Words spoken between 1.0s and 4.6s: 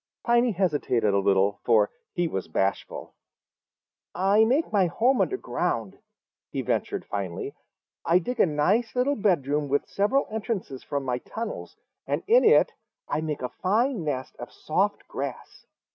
a little, for he was bashful. "I